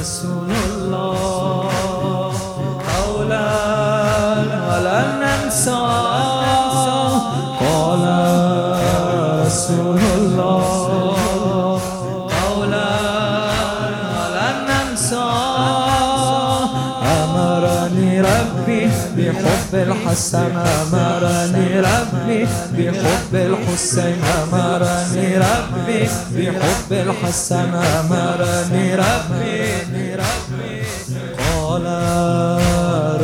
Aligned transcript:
رسول 0.00 0.50
الله 0.50 2.32
قولا 2.96 3.48
ولن 4.68 5.08
ننسى 5.20 6.37
بحب 19.18 19.74
الحسن 19.74 20.56
أمرني 20.56 21.80
ربي 21.80 22.46
بحب 22.72 23.32
الحسين 23.34 24.16
أمرني 24.42 25.36
ربي 25.38 26.08
بحب 26.34 26.90
الحسن 26.92 27.74
أمرني 27.74 28.94
ربي 28.94 29.62
قال 31.38 31.86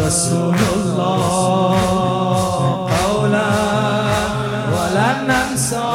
رسول 0.06 0.56
الله 0.76 1.78
قولا 3.04 3.50
ولن 4.74 5.16
ننسى 5.28 5.93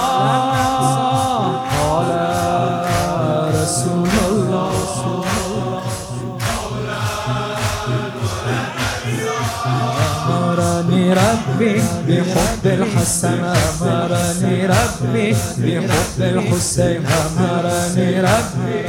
ربي 11.60 11.82
بحب 12.08 12.66
الحسن 12.66 13.44
أمرني 13.44 14.68
ربي 14.68 15.36
بحب 15.58 16.20
الحسين 16.20 17.06
أمرني 17.06 18.22
ربي. 18.22 18.80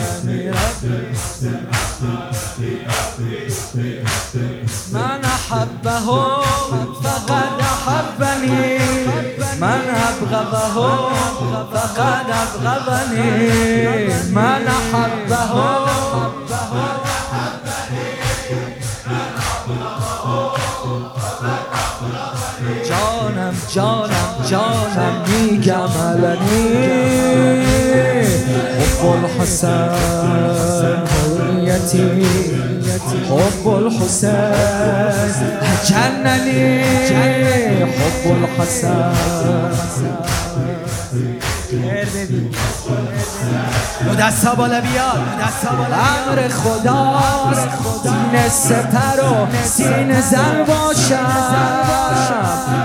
من 4.93 5.25
أحبه 5.25 6.07
فقد 7.03 7.61
أحبني. 7.61 8.79
من 9.61 9.83
أبغضه 10.09 11.11
فقد 11.73 12.27
أبغضني. 12.31 13.31
من 14.31 14.69
أحبه 14.69 15.81
جانم 23.75 24.11
جانم 24.51 25.15
میگم 25.29 25.89
علنی. 26.09 26.67
حب 28.81 29.07
الحسن 29.07 29.89
هویتی 31.39 32.27
حب 33.29 33.69
الحسین 33.69 34.31
جننی 35.85 36.83
حب 37.83 38.25
الحسن. 38.31 39.13
دستا 44.21 44.55
بالا 44.55 44.81
بیاد 44.81 45.21
دستا 45.41 45.77
بالا 45.77 45.97
امر 45.97 46.49
خداست. 46.49 47.69
سپر 48.51 49.25
و 49.25 49.47
سینه 49.65 50.21
زن 50.21 50.65
باشم. 50.67 51.27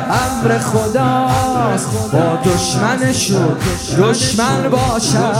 امر 0.09 0.59
خداست 0.59 1.89
با 2.13 2.39
دشمنشون 2.45 3.57
دشمن 3.97 4.69
باشم. 4.69 5.33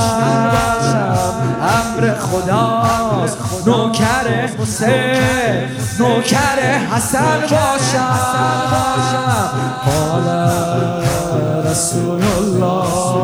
امر 1.62 2.14
خداست 2.20 3.38
نوکر 3.66 4.28
حسین 4.62 5.70
نوکر 6.00 6.60
حسن 6.96 7.42
باشم. 7.42 8.20
قال 9.86 10.28
رسول 11.72 12.24
الله 12.38 13.15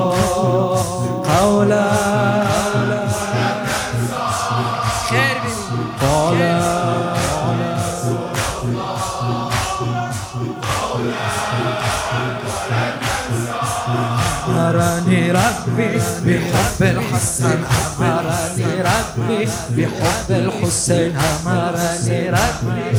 ربي 15.41 16.01
بحب 16.25 16.81
الحسن 16.81 17.59
أمرني 17.99 18.81
ربي 18.81 19.49
بحب 19.69 20.29
الحسين 20.29 21.17
أمرني 21.17 22.29
ربي. 22.29 22.91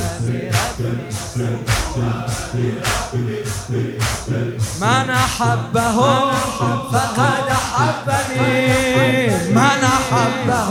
من 4.80 5.10
أحبه 5.10 5.98
فقد 6.92 7.48
أحبني. 7.50 9.28
من 9.50 9.80
أحبه 9.84 10.70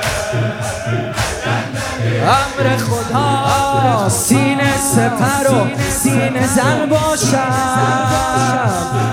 امر 2.23 2.77
خدا. 2.77 4.09
سینه 4.09 4.77
سپر 4.77 5.47
و 5.53 5.67
سینه 5.91 6.47
زن 6.47 6.89
باشم. 6.89 7.37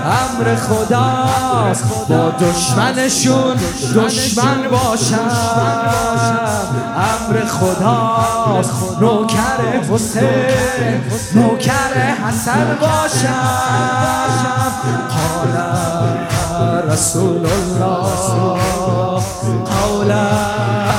امر 0.05 0.55
خداست 0.55 1.83
با 2.09 2.29
دشمنشون 2.29 3.55
دشمن 3.95 4.67
باشم. 4.71 5.31
امر 6.95 7.45
خداست 7.45 8.73
نوکر 9.01 9.61
حسین 9.91 11.03
نوکر 11.35 11.93
حسن 12.27 12.77
باشم. 12.81 13.89
قال 15.09 16.91
رسول 16.91 17.45
الله 17.45 18.09
قولا 19.65 20.98